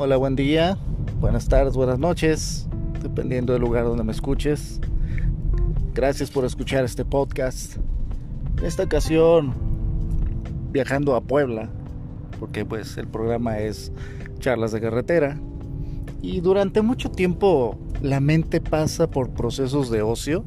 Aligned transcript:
Hola, 0.00 0.16
buen 0.16 0.36
día, 0.36 0.78
buenas 1.20 1.48
tardes, 1.48 1.74
buenas 1.74 1.98
noches, 1.98 2.68
dependiendo 3.02 3.52
del 3.52 3.62
lugar 3.62 3.82
donde 3.82 4.04
me 4.04 4.12
escuches. 4.12 4.80
Gracias 5.92 6.30
por 6.30 6.44
escuchar 6.44 6.84
este 6.84 7.04
podcast. 7.04 7.78
En 8.58 8.64
esta 8.64 8.84
ocasión, 8.84 9.52
viajando 10.70 11.16
a 11.16 11.20
Puebla, 11.20 11.68
porque 12.38 12.64
pues 12.64 12.96
el 12.96 13.08
programa 13.08 13.58
es 13.58 13.90
charlas 14.38 14.70
de 14.70 14.80
carretera. 14.80 15.36
Y 16.22 16.42
durante 16.42 16.80
mucho 16.80 17.10
tiempo 17.10 17.76
la 18.00 18.20
mente 18.20 18.60
pasa 18.60 19.10
por 19.10 19.30
procesos 19.30 19.90
de 19.90 20.02
ocio. 20.02 20.44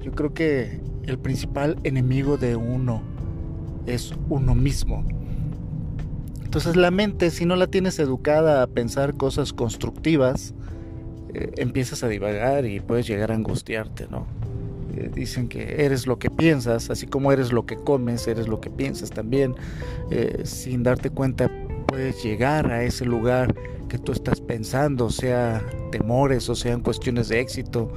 Yo 0.00 0.12
creo 0.12 0.32
que 0.32 0.80
el 1.02 1.18
principal 1.18 1.76
enemigo 1.84 2.38
de 2.38 2.56
uno 2.56 3.02
es 3.84 4.14
uno 4.30 4.54
mismo. 4.54 5.04
Entonces 6.54 6.76
la 6.76 6.92
mente, 6.92 7.32
si 7.32 7.46
no 7.46 7.56
la 7.56 7.66
tienes 7.66 7.98
educada 7.98 8.62
a 8.62 8.68
pensar 8.68 9.14
cosas 9.14 9.52
constructivas, 9.52 10.54
eh, 11.34 11.50
empiezas 11.56 12.04
a 12.04 12.08
divagar 12.08 12.64
y 12.64 12.78
puedes 12.78 13.08
llegar 13.08 13.32
a 13.32 13.34
angustiarte, 13.34 14.06
¿no? 14.08 14.28
Eh, 14.96 15.10
dicen 15.12 15.48
que 15.48 15.84
eres 15.84 16.06
lo 16.06 16.20
que 16.20 16.30
piensas, 16.30 16.90
así 16.90 17.08
como 17.08 17.32
eres 17.32 17.50
lo 17.50 17.66
que 17.66 17.74
comes, 17.74 18.28
eres 18.28 18.46
lo 18.46 18.60
que 18.60 18.70
piensas 18.70 19.10
también. 19.10 19.56
Eh, 20.12 20.42
sin 20.44 20.84
darte 20.84 21.10
cuenta, 21.10 21.50
puedes 21.88 22.22
llegar 22.22 22.70
a 22.70 22.84
ese 22.84 23.04
lugar 23.04 23.52
que 23.88 23.98
tú 23.98 24.12
estás 24.12 24.40
pensando, 24.40 25.10
sea 25.10 25.60
temores 25.90 26.48
o 26.48 26.54
sean 26.54 26.82
cuestiones 26.82 27.28
de 27.30 27.40
éxito. 27.40 27.90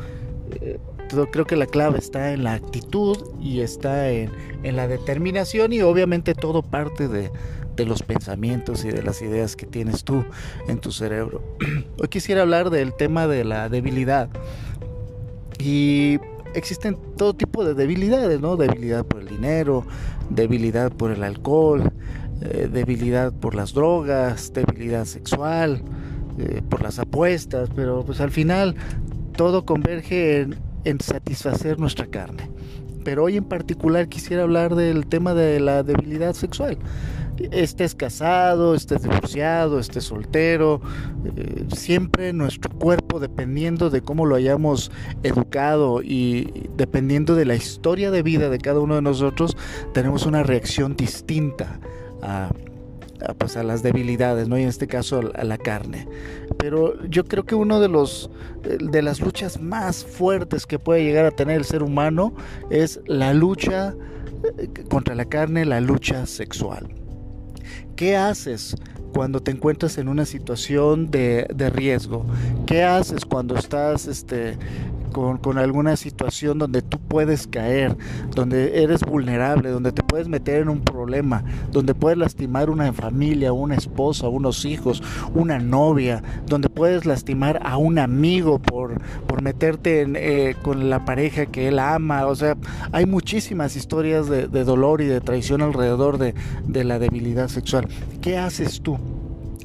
Creo 1.32 1.46
que 1.46 1.56
la 1.56 1.66
clave 1.66 2.00
está 2.00 2.34
en 2.34 2.44
la 2.44 2.54
actitud 2.54 3.18
y 3.40 3.62
está 3.62 4.10
en, 4.10 4.32
en 4.64 4.76
la 4.76 4.88
determinación 4.88 5.74
y 5.74 5.82
obviamente 5.82 6.36
todo 6.36 6.62
parte 6.62 7.08
de, 7.08 7.32
de 7.78 7.86
los 7.86 8.04
pensamientos 8.04 8.84
y 8.84 8.90
de 8.90 9.04
las 9.04 9.22
ideas 9.22 9.56
que 9.56 9.66
tienes 9.66 10.04
tú 10.04 10.26
en 10.68 10.80
tu 10.80 10.92
cerebro. 10.92 11.42
Hoy 12.02 12.08
quisiera 12.10 12.42
hablar 12.42 12.70
del 12.70 12.94
tema 12.94 13.28
de 13.28 13.46
la 13.46 13.70
debilidad. 13.70 14.30
Y 15.60 16.20
existen 16.54 16.98
todo 17.16 17.34
tipo 17.34 17.64
de 17.64 17.74
debilidades, 17.74 18.42
¿no? 18.42 18.58
Debilidad 18.58 19.06
por 19.06 19.22
el 19.22 19.28
dinero, 19.28 19.86
debilidad 20.30 20.92
por 20.92 21.12
el 21.12 21.24
alcohol, 21.24 21.92
eh, 22.42 22.68
debilidad 22.72 23.32
por 23.32 23.56
las 23.56 23.74
drogas, 23.74 24.52
debilidad 24.54 25.06
sexual, 25.06 25.82
eh, 26.40 26.62
por 26.68 26.82
las 26.82 27.00
apuestas, 27.00 27.70
pero 27.76 28.04
pues 28.04 28.20
al 28.22 28.32
final 28.32 28.76
todo 29.36 29.66
converge 29.66 30.42
en, 30.42 30.67
en 30.88 31.00
satisfacer 31.00 31.80
nuestra 31.80 32.08
carne. 32.08 32.50
Pero 33.04 33.26
hoy 33.26 33.38
en 33.38 33.46
particular 33.46 34.10
quisiera 34.10 34.44
hablar 34.44 34.76
del 34.76 35.08
tema 35.08 35.34
de 35.34 35.60
la 35.60 35.84
debilidad 35.84 36.34
sexual 36.34 36.78
estés 37.52 37.96
casado, 37.96 38.76
estés 38.76 39.04
divorciado, 39.04 39.80
estés 39.80 40.06
soltero, 40.06 40.82
eh, 41.36 41.66
siempre 41.76 42.34
nuestro 42.34 42.72
cuerpo, 42.78 43.20
dependiendo 43.20 43.90
de 43.90 44.02
cómo 44.02 44.26
lo 44.26 44.36
hayamos 44.36 44.92
educado 45.24 46.02
y 46.02 46.68
dependiendo 46.76 47.36
de 47.36 47.46
la 47.46 47.56
historia 47.56 48.12
de 48.12 48.24
vida 48.24 48.50
de 48.50 48.58
cada 48.58 48.80
uno 48.80 48.96
de 48.96 49.02
nosotros, 49.02 49.56
tenemos 49.94 50.26
una 50.26 50.44
reacción 50.44 50.96
distinta 50.96 51.80
a, 52.22 52.50
pues 53.38 53.58
a 53.58 53.64
las 53.64 53.84
debilidades, 53.84 54.48
¿no? 54.48 54.58
Y 54.58 54.64
en 54.64 54.70
este 54.70 54.88
caso 54.88 55.22
a 55.34 55.44
la 55.44 55.58
carne. 55.58 56.08
Pero 56.58 57.04
yo 57.06 57.26
creo 57.26 57.46
que 57.46 57.56
uno 57.56 57.80
de 57.80 57.90
los 57.90 58.30
de 58.64 59.02
las 59.02 59.22
luchas 59.22 59.62
más 59.62 60.04
fuertes 60.04 60.66
que 60.66 60.80
puede 60.80 61.04
llegar 61.04 61.26
a 61.26 61.32
tener 61.32 61.58
el 61.58 61.66
ser 61.66 61.84
humano 61.84 62.34
es 62.70 63.00
la 63.06 63.34
lucha 63.34 63.96
eh, 64.58 64.70
contra 64.90 65.16
la 65.16 65.26
carne, 65.26 65.66
la 65.66 65.82
lucha 65.82 66.26
sexual. 66.26 66.88
¿Qué 67.96 68.16
haces 68.16 68.76
cuando 69.14 69.42
te 69.42 69.52
encuentras 69.52 69.98
en 69.98 70.08
una 70.08 70.26
situación 70.26 71.10
de, 71.10 71.48
de 71.54 71.70
riesgo? 71.70 72.26
¿Qué 72.66 72.84
haces 72.84 73.26
cuando 73.26 73.56
estás 73.56 74.08
este, 74.08 74.58
con, 75.42 75.58
alguna 75.58 75.96
situación 75.96 76.60
donde 76.60 76.84
tú 76.84 77.00
puedes 77.00 77.48
caer, 77.48 77.98
donde 78.36 78.84
eres 78.84 79.02
vulnerable, 79.02 79.70
donde 79.70 79.92
te 79.92 80.04
puedes 80.04 80.28
meter 80.28 80.62
en 80.62 80.70
un 80.70 80.82
problema, 80.82 81.44
donde 81.72 81.96
puedes 81.96 82.20
lastimar 82.20 82.70
una 82.70 82.94
familia, 82.94 83.52
una 83.52 83.76
esposa, 83.76 84.28
unos 84.28 84.64
hijos, 84.66 85.02
una 85.34 85.58
novia, 85.58 86.22
donde 86.46 86.70
puedes 86.70 87.06
lastimar 87.06 87.60
a 87.64 87.78
un 87.78 87.98
amigo 87.98 88.60
por, 88.60 89.02
por 89.26 89.42
meterte 89.42 90.06
eh, 90.08 90.56
con 90.62 90.90
la 90.90 91.04
pareja 91.04 91.48
que 91.48 91.68
él 91.70 91.80
ama. 91.80 92.28
O 92.28 92.36
sea, 92.36 92.56
hay 92.92 93.08
muchísimas 93.08 93.76
historias 93.76 94.30
de, 94.30 94.48
dolor 94.48 95.02
y 95.02 95.06
de 95.06 95.22
traición 95.22 95.62
alrededor 95.62 96.20
de, 96.20 96.36
de 96.68 96.84
la 96.84 97.00
debilidad 97.00 97.48
sexual. 97.48 97.88
¿Qué 98.22 98.38
haces 98.38 98.82
tú 98.82 99.00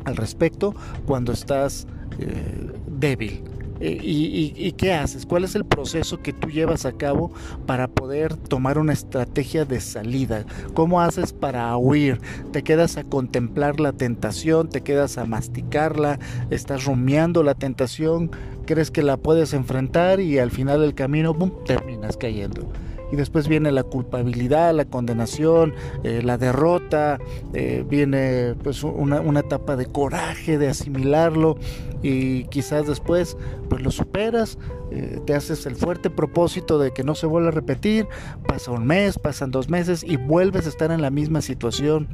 al 0.04 0.16
respecto 0.16 0.74
cuando 1.04 1.32
estás 1.32 1.86
eh, 2.19 2.72
débil? 2.86 3.51
Eh, 3.84 3.98
y, 4.00 4.72
qué 4.72 4.93
haces? 4.93 5.26
¿Cuál 5.26 5.43
es 5.43 5.56
el 5.56 5.65
proceso 5.65 6.22
que 6.22 6.32
tú 6.32 6.48
llevas 6.50 6.87
a 6.87 6.93
cabo 6.93 7.32
para 7.66 7.88
poder 7.88 8.37
tomar 8.37 8.78
una 8.78 8.93
estrategia 8.93 9.65
de 9.65 9.81
salida? 9.81 10.44
¿Cómo 10.75 11.00
haces 11.00 11.32
para 11.32 11.76
huir? 11.76 12.20
¿Te 12.53 12.62
quedas 12.62 12.97
a 12.97 13.03
contemplar 13.03 13.81
la 13.81 13.93
tentación? 13.93 14.69
¿Te 14.69 14.82
quedas 14.82 15.19
a 15.19 15.25
masticarla? 15.25 16.20
¿Estás 16.50 16.84
rumiando 16.84 17.43
la 17.43 17.54
tentación? 17.54 18.31
¿Crees 18.66 18.93
que 18.93 19.03
la 19.03 19.16
puedes 19.16 19.53
enfrentar 19.53 20.20
y 20.20 20.38
al 20.38 20.53
final 20.53 20.81
del 20.81 20.94
camino, 20.94 21.37
¡pum!, 21.37 21.50
terminas 21.66 22.16
cayendo? 22.16 22.69
Y 23.12 23.16
después 23.16 23.46
viene 23.46 23.70
la 23.70 23.84
culpabilidad, 23.84 24.74
la 24.74 24.86
condenación, 24.86 25.74
eh, 26.02 26.22
la 26.24 26.38
derrota, 26.38 27.18
eh, 27.52 27.84
viene 27.86 28.54
pues 28.64 28.82
una, 28.82 29.20
una, 29.20 29.40
etapa 29.40 29.76
de 29.76 29.84
coraje, 29.84 30.56
de 30.56 30.68
asimilarlo 30.68 31.58
y 32.02 32.44
quizás 32.44 32.86
después 32.86 33.36
pues 33.68 33.82
lo 33.82 33.90
superas, 33.90 34.58
eh, 34.90 35.20
te 35.26 35.34
haces 35.34 35.66
el 35.66 35.76
fuerte 35.76 36.08
propósito 36.08 36.78
de 36.78 36.92
que 36.92 37.04
no 37.04 37.14
se 37.14 37.26
vuelva 37.26 37.48
a 37.48 37.52
repetir, 37.52 38.08
pasa 38.46 38.70
un 38.70 38.86
mes, 38.86 39.18
pasan 39.18 39.50
dos 39.50 39.68
meses 39.68 40.02
y 40.02 40.16
vuelves 40.16 40.64
a 40.64 40.70
estar 40.70 40.90
en 40.90 41.02
la 41.02 41.10
misma 41.10 41.42
situación. 41.42 42.08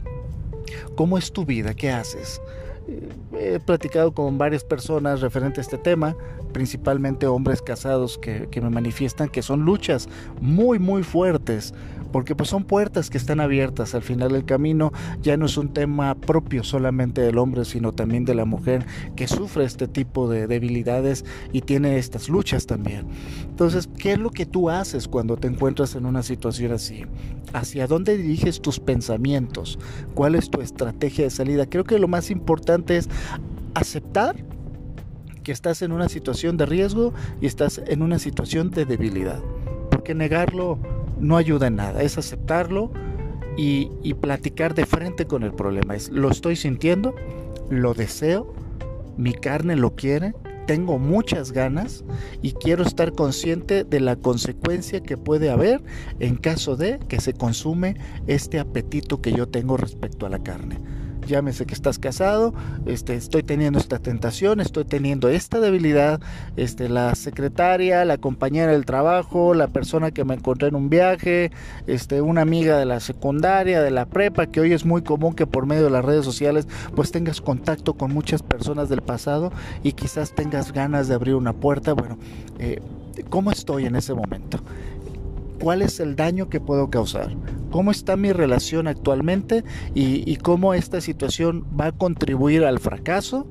¿Cómo 0.96 1.16
es 1.16 1.32
tu 1.32 1.44
vida? 1.44 1.74
¿Qué 1.74 1.90
haces? 1.90 2.42
He 3.38 3.60
platicado 3.60 4.12
con 4.12 4.38
varias 4.38 4.64
personas 4.64 5.20
referente 5.20 5.60
a 5.60 5.62
este 5.62 5.78
tema, 5.78 6.16
principalmente 6.52 7.26
hombres 7.26 7.62
casados 7.62 8.18
que, 8.18 8.48
me 8.60 8.70
manifiestan 8.70 9.28
que 9.28 9.42
son 9.42 9.64
luchas 9.64 10.08
muy 10.40 10.78
muy 10.78 11.02
fuertes 11.02 11.74
porque 12.12 12.34
pues 12.34 12.48
son 12.48 12.64
puertas 12.64 13.10
que 13.10 13.18
están 13.18 13.40
abiertas 13.40 13.94
al 13.94 14.02
final 14.02 14.32
del 14.32 14.44
camino, 14.44 14.92
ya 15.22 15.36
no 15.36 15.46
es 15.46 15.56
un 15.56 15.72
tema 15.72 16.14
propio 16.14 16.64
solamente 16.64 17.20
del 17.20 17.38
hombre, 17.38 17.64
sino 17.64 17.92
también 17.92 18.24
de 18.24 18.34
la 18.34 18.44
mujer 18.44 18.86
que 19.16 19.28
sufre 19.28 19.64
este 19.64 19.88
tipo 19.88 20.28
de 20.28 20.46
debilidades 20.46 21.24
y 21.52 21.62
tiene 21.62 21.98
estas 21.98 22.28
luchas 22.28 22.66
también. 22.66 23.06
Entonces, 23.42 23.88
¿qué 23.98 24.12
es 24.12 24.18
lo 24.18 24.30
que 24.30 24.46
tú 24.46 24.70
haces 24.70 25.08
cuando 25.08 25.36
te 25.36 25.48
encuentras 25.48 25.94
en 25.94 26.06
una 26.06 26.22
situación 26.22 26.72
así? 26.72 27.04
¿Hacia 27.52 27.86
dónde 27.86 28.16
diriges 28.16 28.60
tus 28.60 28.80
pensamientos? 28.80 29.78
¿Cuál 30.14 30.34
es 30.34 30.50
tu 30.50 30.60
estrategia 30.60 31.24
de 31.24 31.30
salida? 31.30 31.66
Creo 31.66 31.84
que 31.84 31.98
lo 31.98 32.08
más 32.08 32.30
importante 32.30 32.96
es 32.96 33.08
aceptar 33.74 34.36
que 35.42 35.52
estás 35.52 35.82
en 35.82 35.92
una 35.92 36.08
situación 36.08 36.56
de 36.56 36.66
riesgo 36.66 37.14
y 37.40 37.46
estás 37.46 37.80
en 37.86 38.02
una 38.02 38.18
situación 38.18 38.70
de 38.70 38.84
debilidad. 38.84 39.40
Porque 39.90 40.14
negarlo 40.14 40.78
no 41.20 41.36
ayuda 41.36 41.66
en 41.68 41.76
nada, 41.76 42.02
es 42.02 42.18
aceptarlo 42.18 42.90
y, 43.56 43.88
platicar 44.14 44.74
de 44.74 44.86
frente 44.86 45.26
con 45.26 45.42
el 45.42 45.52
problema. 45.52 45.96
Es, 45.96 46.10
lo 46.10 46.30
estoy 46.30 46.56
sintiendo, 46.56 47.14
lo 47.70 47.94
deseo, 47.94 48.52
mi 49.16 49.32
carne 49.32 49.74
lo 49.76 49.96
quiere, 49.96 50.34
tengo 50.66 50.98
muchas 50.98 51.52
ganas 51.52 52.04
y 52.42 52.52
quiero 52.52 52.82
estar 52.82 53.12
consciente 53.12 53.84
de 53.84 54.00
la 54.00 54.16
consecuencia 54.16 55.02
que 55.02 55.16
puede 55.16 55.50
haber 55.50 55.82
en 56.20 56.36
caso 56.36 56.76
de 56.76 56.98
que 57.08 57.20
se 57.20 57.32
consume 57.32 57.96
este 58.26 58.60
apetito 58.60 59.20
que 59.20 59.32
yo 59.32 59.48
tengo 59.48 59.76
respecto 59.76 60.26
a 60.26 60.28
la 60.28 60.38
carne 60.38 60.78
llámese 61.28 61.66
que 61.66 61.74
estás 61.74 61.98
casado, 61.98 62.52
este, 62.86 63.14
estoy 63.14 63.44
teniendo 63.44 63.78
esta 63.78 63.98
tentación, 63.98 64.60
estoy 64.60 64.84
teniendo 64.84 65.28
esta 65.28 65.60
debilidad, 65.60 66.20
este, 66.56 66.88
la 66.88 67.14
secretaria, 67.14 68.04
la 68.04 68.18
compañera 68.18 68.72
del 68.72 68.84
trabajo, 68.84 69.54
la 69.54 69.68
persona 69.68 70.10
que 70.10 70.24
me 70.24 70.34
encontré 70.34 70.68
en 70.68 70.74
un 70.74 70.88
viaje, 70.88 71.52
este, 71.86 72.20
una 72.20 72.40
amiga 72.40 72.78
de 72.78 72.86
la 72.86 72.98
secundaria, 72.98 73.82
de 73.82 73.90
la 73.90 74.06
prepa, 74.06 74.46
que 74.46 74.60
hoy 74.60 74.72
es 74.72 74.84
muy 74.84 75.02
común 75.02 75.34
que 75.34 75.46
por 75.46 75.66
medio 75.66 75.84
de 75.84 75.90
las 75.90 76.04
redes 76.04 76.24
sociales 76.24 76.66
pues 76.96 77.12
tengas 77.12 77.40
contacto 77.40 77.94
con 77.94 78.12
muchas 78.12 78.42
personas 78.42 78.88
del 78.88 79.02
pasado 79.02 79.52
y 79.82 79.92
quizás 79.92 80.34
tengas 80.34 80.72
ganas 80.72 81.06
de 81.08 81.14
abrir 81.14 81.34
una 81.34 81.52
puerta, 81.52 81.92
bueno, 81.92 82.18
eh, 82.58 82.80
¿cómo 83.28 83.52
estoy 83.52 83.84
en 83.84 83.94
ese 83.94 84.14
momento? 84.14 84.58
cuál 85.58 85.82
es 85.82 86.00
el 86.00 86.16
daño 86.16 86.48
que 86.48 86.60
puedo 86.60 86.88
causar, 86.90 87.30
cómo 87.70 87.90
está 87.90 88.16
mi 88.16 88.32
relación 88.32 88.86
actualmente 88.86 89.64
y, 89.94 90.36
cómo 90.36 90.74
esta 90.74 91.00
situación 91.00 91.64
va 91.78 91.86
a 91.86 91.92
contribuir 91.92 92.64
al 92.64 92.78
fracaso, 92.78 93.46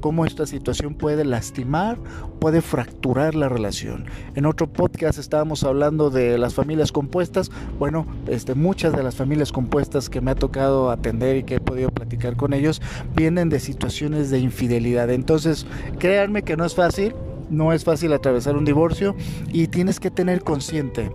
cómo 0.00 0.24
esta 0.24 0.46
situación 0.46 0.94
puede 0.94 1.24
lastimar, 1.24 1.98
puede 2.40 2.62
fracturar 2.62 3.34
la 3.34 3.48
relación. 3.48 4.06
En 4.34 4.46
otro 4.46 4.66
podcast 4.72 5.18
estábamos 5.18 5.62
hablando 5.62 6.10
de 6.10 6.38
las 6.38 6.54
familias 6.54 6.90
compuestas. 6.90 7.50
Bueno, 7.78 8.06
este, 8.26 8.54
muchas 8.54 8.94
de 8.94 9.02
las 9.02 9.14
familias 9.14 9.52
compuestas 9.52 10.08
que 10.08 10.20
me 10.20 10.30
ha 10.30 10.34
tocado 10.34 10.90
atender 10.90 11.36
y 11.36 11.42
que 11.44 11.56
he 11.56 11.60
podido 11.60 11.90
platicar 11.90 12.36
con 12.36 12.54
ellos 12.54 12.80
vienen 13.14 13.50
de 13.50 13.60
situaciones 13.60 14.30
de 14.30 14.38
infidelidad. 14.38 15.10
Entonces, 15.10 15.66
créanme 15.98 16.42
que 16.42 16.56
no 16.56 16.64
es 16.64 16.74
fácil, 16.74 17.14
no 17.50 17.72
es 17.72 17.84
fácil 17.84 18.12
atravesar 18.12 18.56
un 18.56 18.64
divorcio 18.64 19.14
y 19.52 19.68
tienes 19.68 20.00
que 20.00 20.10
tener 20.10 20.42
consciente 20.42 21.10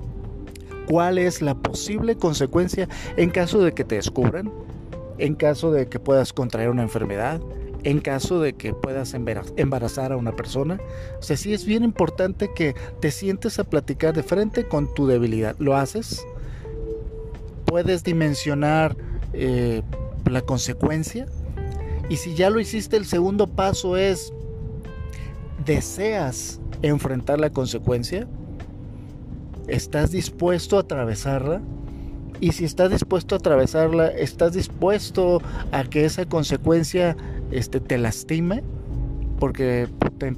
cuál 0.88 1.18
es 1.18 1.42
la 1.42 1.56
posible 1.56 2.16
consecuencia 2.16 2.88
en 3.18 3.30
caso 3.30 3.62
de 3.62 3.74
que 3.74 3.84
te 3.84 3.96
descubran, 3.96 4.52
en 5.18 5.36
caso 5.36 5.72
de 5.72 5.88
que 5.88 6.00
puedas 6.00 6.34
contraer 6.34 6.70
una 6.70 6.84
enfermedad, 6.84 7.42
en 7.84 8.00
caso 8.00 8.40
de 8.40 8.54
que 8.54 8.74
puedas 8.74 9.14
embarazar 9.14 10.12
a 10.12 10.18
una 10.18 10.36
persona. 10.36 10.80
O 11.20 11.22
sea, 11.22 11.38
sí 11.38 11.54
es 11.54 11.66
bien 11.66 11.84
importante 11.84 12.50
que 12.54 12.76
te 13.00 13.12
sientes 13.12 13.60
a 13.60 13.64
platicar 13.64 14.14
de 14.16 14.24
frente 14.24 14.68
con 14.68 14.92
tu 14.94 15.06
debilidad. 15.06 15.56
¿Lo 15.60 15.76
haces? 15.78 16.26
¿Puedes 17.66 18.04
dimensionar 18.04 18.98
eh, 19.34 19.84
la 20.26 20.42
consecuencia? 20.42 21.28
Y 22.10 22.18
si 22.18 22.34
ya 22.34 22.50
lo 22.50 22.60
hiciste, 22.60 22.98
el 22.98 23.06
segundo 23.06 23.48
paso 23.48 23.98
es, 23.98 24.34
¿deseas 25.64 26.60
enfrentar 26.82 27.40
la 27.40 27.52
consecuencia? 27.52 28.28
¿Estás 29.68 30.12
dispuesto 30.12 30.78
a 30.78 30.82
atravesarla? 30.82 31.62
Y 32.40 32.52
si 32.52 32.66
estás 32.66 32.92
dispuesto 32.92 33.36
a 33.36 33.38
atravesarla, 33.38 34.08
¿estás 34.08 34.54
dispuesto 34.54 35.42
a 35.72 35.84
que 35.86 36.06
esa 36.06 36.26
consecuencia 36.26 37.16
este, 37.52 37.80
te 37.80 37.98
lastime? 37.98 38.64
Porque 39.40 39.88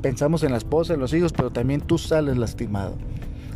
pensamos 0.01 0.43
en 0.43 0.51
la 0.51 0.57
esposa, 0.57 0.93
en 0.93 0.99
los 0.99 1.13
hijos, 1.13 1.33
pero 1.33 1.49
también 1.49 1.81
tú 1.81 1.97
sales 1.97 2.37
lastimado. 2.37 2.95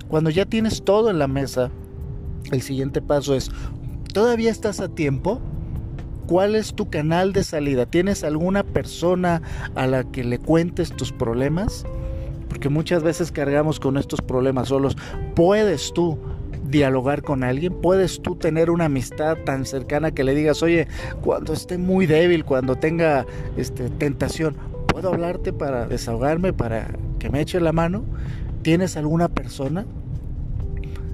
Cuando 0.07 0.29
ya 0.29 0.45
tienes 0.45 0.83
todo 0.83 1.09
en 1.09 1.19
la 1.19 1.27
mesa, 1.27 1.71
el 2.51 2.61
siguiente 2.61 3.01
paso 3.01 3.35
es, 3.35 3.51
¿todavía 4.13 4.51
estás 4.51 4.81
a 4.81 4.89
tiempo? 4.89 5.39
¿Cuál 6.27 6.55
es 6.55 6.73
tu 6.73 6.89
canal 6.89 7.33
de 7.33 7.43
salida? 7.43 7.85
¿Tienes 7.85 8.23
alguna 8.23 8.63
persona 8.63 9.41
a 9.75 9.87
la 9.87 10.03
que 10.03 10.23
le 10.23 10.39
cuentes 10.39 10.91
tus 10.91 11.11
problemas? 11.11 11.85
Porque 12.61 12.69
muchas 12.69 13.01
veces 13.01 13.31
cargamos 13.31 13.79
con 13.79 13.97
estos 13.97 14.21
problemas 14.21 14.67
solos. 14.67 14.95
¿Puedes 15.33 15.91
tú 15.93 16.19
dialogar 16.69 17.23
con 17.23 17.43
alguien? 17.43 17.73
¿Puedes 17.81 18.21
tú 18.21 18.35
tener 18.35 18.69
una 18.69 18.85
amistad 18.85 19.35
tan 19.45 19.65
cercana 19.65 20.11
que 20.11 20.23
le 20.23 20.35
digas, 20.35 20.61
oye, 20.61 20.87
cuando 21.23 21.53
esté 21.53 21.79
muy 21.79 22.05
débil, 22.05 22.45
cuando 22.45 22.75
tenga 22.75 23.25
este, 23.57 23.89
tentación, 23.89 24.55
¿puedo 24.85 25.11
hablarte 25.11 25.53
para 25.53 25.87
desahogarme, 25.87 26.53
para 26.53 26.91
que 27.17 27.31
me 27.31 27.41
eche 27.41 27.59
la 27.59 27.71
mano? 27.71 28.03
¿Tienes 28.61 28.95
alguna 28.95 29.27
persona? 29.27 29.87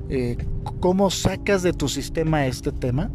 Eh, 0.10 0.36
¿Cómo 0.82 1.10
sacas 1.10 1.64
de 1.64 1.72
tu 1.72 1.88
sistema 1.88 2.46
este 2.46 2.74
tema? 2.74 3.10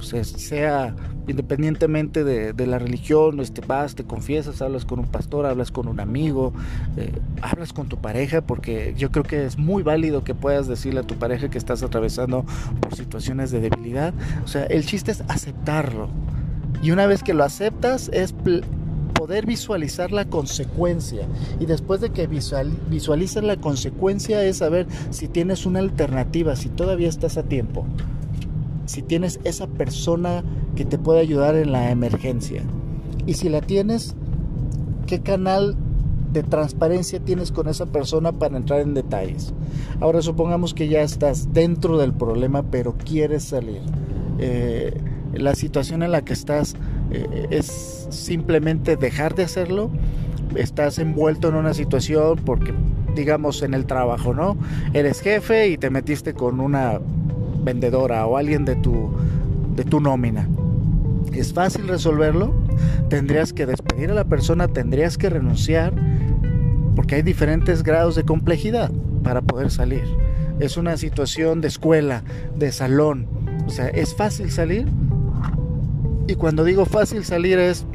Pues, 0.00 0.28
sea 0.28 0.94
independientemente 1.28 2.24
de, 2.24 2.66
la 2.66 2.78
religión, 2.78 3.38
este, 3.38 3.60
vas, 3.60 3.94
te 3.94 4.04
confiesas, 4.04 4.62
hablas 4.62 4.84
con 4.84 4.98
un 4.98 5.06
pastor, 5.06 5.46
hablas 5.46 5.70
con 5.70 5.86
un 5.86 6.00
amigo, 6.00 6.52
eh, 6.96 7.12
hablas 7.40 7.72
con 7.72 7.88
tu 7.88 7.98
pareja, 7.98 8.40
porque 8.40 8.94
yo 8.96 9.12
creo 9.12 9.24
que 9.24 9.44
es 9.44 9.56
muy 9.56 9.82
válido 9.82 10.24
que 10.24 10.34
puedas 10.34 10.66
decirle 10.66 11.00
a 11.00 11.02
tu 11.04 11.14
pareja 11.16 11.48
que 11.48 11.58
estás 11.58 11.82
atravesando 11.82 12.44
por 12.80 12.96
situaciones 12.96 13.50
de 13.52 13.60
debilidad. 13.60 14.12
O 14.44 14.48
sea, 14.48 14.64
el 14.64 14.84
chiste 14.84 15.12
es 15.12 15.22
aceptarlo. 15.28 16.08
Y 16.82 16.90
una 16.90 17.06
vez 17.06 17.22
que 17.22 17.34
lo 17.34 17.44
aceptas, 17.44 18.10
es 18.12 18.34
poder 19.14 19.46
visualizar 19.46 20.10
la 20.10 20.24
consecuencia. 20.24 21.26
Y 21.60 21.66
después 21.66 22.00
de 22.00 22.10
que 22.10 22.26
visual, 22.26 22.72
visualices 22.88 23.44
la 23.44 23.56
consecuencia, 23.56 24.42
es 24.44 24.56
saber 24.56 24.86
si 25.10 25.28
tienes 25.28 25.66
una 25.66 25.78
alternativa, 25.78 26.56
si 26.56 26.70
todavía 26.70 27.08
estás 27.08 27.36
a 27.36 27.44
tiempo 27.44 27.86
si 28.90 29.02
tienes 29.02 29.38
esa 29.44 29.68
persona 29.68 30.42
que 30.74 30.84
te 30.84 30.98
puede 30.98 31.20
ayudar 31.20 31.54
en 31.54 31.70
la 31.70 31.92
emergencia. 31.92 32.64
Y 33.24 33.34
si 33.34 33.48
la 33.48 33.60
tienes, 33.60 34.16
¿qué 35.06 35.20
canal 35.20 35.76
de 36.32 36.42
transparencia 36.42 37.20
tienes 37.20 37.52
con 37.52 37.68
esa 37.68 37.86
persona 37.86 38.32
para 38.32 38.56
entrar 38.56 38.80
en 38.80 38.94
detalles? 38.94 39.54
Ahora 40.00 40.22
supongamos 40.22 40.74
que 40.74 40.88
ya 40.88 41.02
estás 41.02 41.52
dentro 41.52 41.98
del 41.98 42.12
problema, 42.12 42.64
pero 42.64 42.96
quieres 42.98 43.44
salir. 43.44 43.80
Eh, 44.40 45.00
la 45.34 45.54
situación 45.54 46.02
en 46.02 46.10
la 46.10 46.22
que 46.22 46.32
estás 46.32 46.74
eh, 47.12 47.46
es 47.50 48.08
simplemente 48.10 48.96
dejar 48.96 49.36
de 49.36 49.44
hacerlo. 49.44 49.92
Estás 50.56 50.98
envuelto 50.98 51.46
en 51.46 51.54
una 51.54 51.74
situación 51.74 52.40
porque, 52.44 52.74
digamos, 53.14 53.62
en 53.62 53.74
el 53.74 53.86
trabajo, 53.86 54.34
¿no? 54.34 54.56
Eres 54.94 55.20
jefe 55.20 55.68
y 55.68 55.78
te 55.78 55.90
metiste 55.90 56.34
con 56.34 56.58
una 56.58 56.98
vendedora 57.62 58.26
o 58.26 58.36
alguien 58.36 58.64
de 58.64 58.76
tu, 58.76 59.10
de 59.76 59.84
tu 59.84 60.00
nómina. 60.00 60.48
¿Es 61.32 61.52
fácil 61.52 61.86
resolverlo? 61.88 62.52
Tendrías 63.08 63.52
que 63.52 63.66
despedir 63.66 64.10
a 64.10 64.14
la 64.14 64.24
persona, 64.24 64.68
tendrías 64.68 65.16
que 65.16 65.30
renunciar, 65.30 65.92
porque 66.96 67.16
hay 67.16 67.22
diferentes 67.22 67.82
grados 67.82 68.16
de 68.16 68.24
complejidad 68.24 68.90
para 69.22 69.42
poder 69.42 69.70
salir. 69.70 70.04
Es 70.58 70.76
una 70.76 70.96
situación 70.96 71.60
de 71.60 71.68
escuela, 71.68 72.22
de 72.56 72.72
salón. 72.72 73.26
O 73.66 73.70
sea, 73.70 73.88
¿es 73.88 74.14
fácil 74.14 74.50
salir? 74.50 74.88
Y 76.26 76.34
cuando 76.34 76.64
digo 76.64 76.84
fácil 76.84 77.24
salir 77.24 77.58
es 77.58 77.86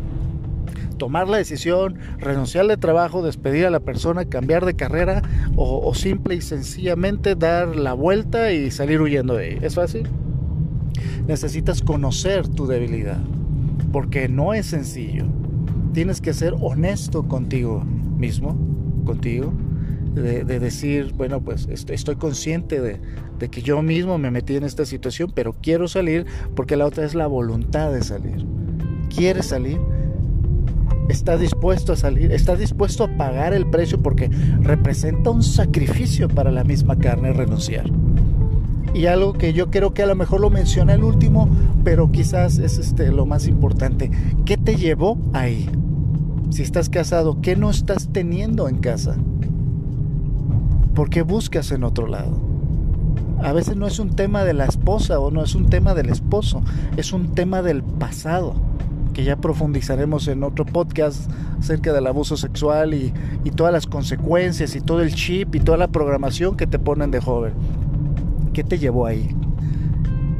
tomar 0.95 1.27
la 1.27 1.37
decisión, 1.37 1.97
renunciar 2.17 2.67
de 2.67 2.77
trabajo, 2.77 3.21
despedir 3.21 3.65
a 3.65 3.69
la 3.69 3.79
persona, 3.79 4.25
cambiar 4.25 4.65
de 4.65 4.75
carrera 4.75 5.21
o, 5.55 5.93
simple 5.93 6.35
y 6.35 6.41
sencillamente 6.41 7.35
dar 7.35 7.75
la 7.75 7.93
vuelta 7.93 8.51
y 8.51 8.71
salir 8.71 9.01
huyendo 9.01 9.35
de 9.35 9.53
ella. 9.53 9.67
¿Es 9.67 9.75
fácil? 9.75 10.07
Necesitas 11.27 11.81
conocer 11.81 12.47
tu 12.47 12.67
debilidad 12.67 13.19
porque 13.91 14.27
no 14.27 14.53
es 14.53 14.65
sencillo. 14.67 15.25
Tienes 15.93 16.21
que 16.21 16.33
ser 16.33 16.53
honesto 16.59 17.27
contigo 17.27 17.83
mismo, 18.17 18.57
contigo, 19.05 19.53
de, 20.13 20.59
decir, 20.59 21.13
bueno, 21.13 21.41
pues 21.41 21.67
estoy 21.69 22.15
consciente 22.15 22.79
de, 22.79 22.99
de, 23.37 23.49
que 23.49 23.61
yo 23.61 23.81
mismo 23.81 24.17
me 24.17 24.31
metí 24.31 24.55
en 24.55 24.63
esta 24.63 24.85
situación, 24.85 25.31
pero 25.35 25.53
quiero 25.61 25.89
salir 25.89 26.25
porque 26.55 26.77
la 26.77 26.85
otra 26.85 27.05
es 27.05 27.15
la 27.15 27.27
voluntad 27.27 27.91
de 27.91 28.01
salir. 28.01 28.45
¿Quieres 29.13 29.47
salir? 29.47 29.79
Está 31.09 31.37
dispuesto 31.37 31.93
a 31.93 31.95
salir, 31.95 32.31
está 32.31 32.55
dispuesto 32.55 33.03
a 33.03 33.17
pagar 33.17 33.53
el 33.53 33.65
precio 33.67 34.01
porque 34.01 34.29
representa 34.61 35.29
un 35.29 35.43
sacrificio 35.43 36.27
para 36.27 36.51
la 36.51 36.63
misma 36.63 36.97
carne 36.97 37.33
renunciar. 37.33 37.85
Y 38.93 39.07
algo 39.07 39.33
que 39.33 39.53
yo 39.53 39.69
creo 39.71 39.93
que 39.93 40.03
a 40.03 40.07
lo 40.07 40.15
mejor 40.15 40.39
lo 40.39 40.49
menciona 40.49 40.93
el 40.93 41.03
último, 41.03 41.49
pero 41.83 42.11
quizás 42.11 42.59
es 42.59 42.77
este, 42.77 43.11
lo 43.11 43.25
más 43.25 43.45
importante. 43.47 44.09
¿Qué 44.45 44.55
te 44.57 44.75
llevó 44.75 45.17
ahí? 45.33 45.69
Si 46.49 46.61
estás 46.61 46.89
casado, 46.89 47.41
¿qué 47.41 47.57
no 47.57 47.69
estás 47.69 48.09
teniendo 48.13 48.69
en 48.69 48.77
casa? 48.77 49.17
¿Por 50.93 51.09
qué 51.09 51.23
buscas 51.23 51.71
en 51.71 51.83
otro 51.83 52.07
lado? 52.07 52.39
A 53.43 53.51
veces 53.51 53.75
no 53.75 53.85
es 53.85 53.99
un 53.99 54.15
tema 54.15 54.45
de 54.45 54.53
la 54.53 54.65
esposa 54.65 55.19
o 55.19 55.29
no 55.29 55.43
es 55.43 55.55
un 55.55 55.65
tema 55.65 55.93
del 55.93 56.09
esposo, 56.09 56.63
es 56.95 57.11
un 57.11 57.35
tema 57.35 57.61
del 57.61 57.83
pasado 57.83 58.55
que 59.15 59.23
ya 59.23 59.37
profundizaremos 59.37 60.27
en 60.27 60.43
otro 60.43 60.65
podcast 60.65 61.31
acerca 61.57 61.93
del 61.93 62.05
abuso 62.05 62.35
sexual 62.35 62.93
y, 62.93 63.13
todas 63.55 63.71
las 63.71 63.87
consecuencias 63.87 64.75
y 64.75 64.81
todo 64.81 65.01
el 65.01 65.15
chip 65.15 65.55
y 65.55 65.61
toda 65.61 65.77
la 65.77 65.87
programación 65.87 66.57
que 66.57 66.67
te 66.67 66.77
ponen 66.77 67.11
de 67.11 67.21
joven. 67.21 67.53
¿Qué 68.51 68.65
te 68.65 68.77
llevó 68.77 69.05
ahí? 69.05 69.29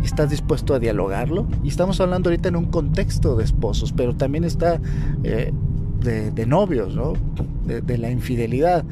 ¿Estás 0.03 0.29
dispuesto 0.29 0.73
a 0.73 0.79
dialogarlo? 0.79 1.47
Y 1.63 1.69
estamos 1.69 2.01
hablando 2.01 2.29
ahorita 2.29 2.49
en 2.49 2.57
un 2.57 2.65
contexto 2.65 3.37
de 3.37 3.45
esposos, 3.45 3.93
pero 3.93 4.13
también 4.13 4.43
está 4.43 4.81
eh, 5.23 5.53
de, 6.01 6.45
novios, 6.45 6.93
¿no? 6.93 7.13
De, 7.65 7.97
la 7.97 8.11
infidelidad. 8.11 8.83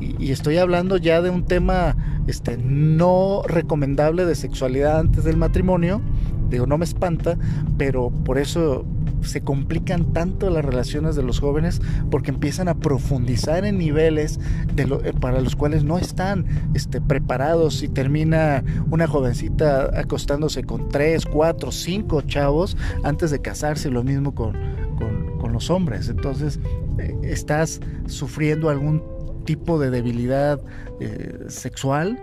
Y, 0.00 0.24
y, 0.24 0.30
estoy 0.30 0.58
hablando 0.58 0.98
ya 0.98 1.20
de 1.20 1.30
un 1.30 1.42
tema 1.42 1.96
este, 2.28 2.56
no 2.58 3.42
recomendable 3.44 4.24
de 4.24 4.36
sexualidad 4.36 5.00
antes 5.00 5.24
del 5.24 5.36
matrimonio. 5.36 6.00
Digo, 6.48 6.66
no 6.66 6.78
me 6.78 6.84
espanta, 6.84 7.36
pero 7.76 8.10
por 8.10 8.38
eso 8.38 8.84
se 9.22 9.42
complican 9.42 10.12
tanto 10.12 10.50
las 10.50 10.64
relaciones 10.64 11.16
de 11.16 11.22
los 11.22 11.40
jóvenes 11.40 11.80
porque 12.10 12.30
empiezan 12.30 12.68
a 12.68 12.74
profundizar 12.74 13.64
en 13.64 13.78
niveles 13.78 14.38
de 14.74 14.82
eh, 14.82 15.12
para 15.20 15.40
los 15.40 15.56
cuales 15.56 15.84
no 15.84 15.98
están 15.98 16.46
este, 16.74 17.00
preparados 17.00 17.82
y 17.82 17.88
termina 17.88 18.64
una 18.90 19.06
jovencita 19.06 19.98
acostándose 19.98 20.64
con 20.64 20.88
tres, 20.88 21.26
cuatro, 21.26 21.72
cinco 21.72 22.22
chavos 22.22 22.76
antes 23.04 23.30
de 23.30 23.40
casarse, 23.40 23.90
lo 23.90 24.02
mismo 24.02 24.34
con, 24.34 24.56
con, 24.96 25.52
los 25.52 25.68
hombres. 25.68 26.08
Entonces 26.08 26.58
eh, 26.98 27.14
estás 27.22 27.80
sufriendo 28.06 28.70
algún 28.70 29.02
tipo 29.44 29.78
de 29.78 29.90
debilidad 29.90 30.58
eh, 31.00 31.44
sexual. 31.48 32.18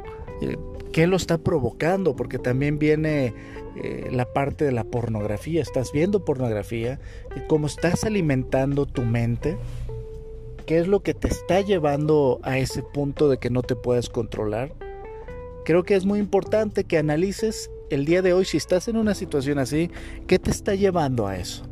¿Qué 0.99 1.07
lo 1.07 1.15
está 1.15 1.37
provocando? 1.37 2.13
Porque 2.13 2.39
también 2.39 2.77
viene 2.77 3.33
eh, 3.81 4.09
la 4.11 4.25
parte 4.33 4.65
de 4.65 4.73
la 4.73 4.83
pornografía. 4.83 5.61
Estás 5.61 5.93
viendo 5.93 6.25
pornografía 6.25 6.99
y 7.37 7.47
cómo 7.47 7.67
estás 7.67 8.03
alimentando 8.03 8.85
tu 8.85 9.03
mente. 9.03 9.57
¿Qué 10.65 10.77
es 10.77 10.89
lo 10.89 11.01
que 11.01 11.13
te 11.13 11.29
está 11.29 11.61
llevando 11.61 12.41
a 12.43 12.57
ese 12.57 12.83
punto 12.83 13.29
de 13.29 13.37
que 13.37 13.49
no 13.49 13.61
te 13.61 13.77
puedes 13.77 14.09
controlar? 14.09 14.73
Creo 15.63 15.83
que 15.83 15.95
es 15.95 16.03
muy 16.03 16.19
importante 16.19 16.83
que 16.83 16.97
analices 16.97 17.71
el 17.89 18.03
día 18.03 18.21
de 18.21 18.33
hoy, 18.33 18.43
si 18.43 18.57
estás 18.57 18.89
en 18.89 18.97
una 18.97 19.15
situación 19.15 19.57
así, 19.57 19.89
¿qué 20.27 20.37
te 20.37 20.51
está 20.51 20.75
llevando 20.75 21.27
a 21.27 21.37
eso? 21.37 21.63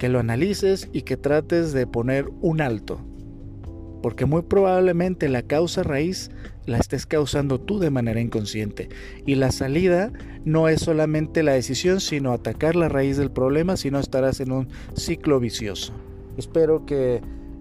Que 0.00 0.08
lo 0.08 0.18
analices 0.18 0.88
y 0.92 1.02
que 1.02 1.16
trates 1.16 1.72
de 1.72 1.86
poner 1.86 2.28
un 2.40 2.60
alto. 2.60 3.00
Porque 4.02 4.24
muy 4.24 4.42
probablemente 4.42 5.28
la 5.28 5.42
causa 5.42 5.82
raíz 5.82 6.30
la 6.66 6.78
estés 6.78 7.06
causando 7.06 7.60
tú 7.60 7.78
de 7.78 7.90
manera 7.90 8.20
inconsciente. 8.20 8.88
Y 9.26 9.34
la 9.34 9.52
salida 9.52 10.12
no 10.44 10.68
es 10.68 10.80
solamente 10.80 11.42
la 11.42 11.52
decisión, 11.52 12.00
sino 12.00 12.32
atacar 12.32 12.76
la 12.76 12.88
raíz 12.88 13.16
del 13.16 13.30
problema, 13.30 13.76
sino 13.76 13.98
estarás 13.98 14.40
en 14.40 14.52
un 14.52 14.68
ciclo 14.94 15.40
vicioso. 15.40 15.92
Espero 16.36 16.86
que, 16.86 17.20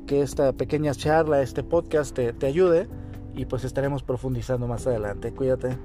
esta 0.10 0.54
pequeña 0.54 0.96
charla, 0.96 1.44
este 1.44 1.62
podcast 1.62 2.16
te, 2.16 2.34
te 2.34 2.48
ayude 2.48 2.88
y 3.36 3.46
pues 3.46 3.64
estaremos 3.64 4.02
profundizando 4.02 4.68
más 4.68 4.88
adelante. 4.88 5.32
Cuídate. 5.32 5.78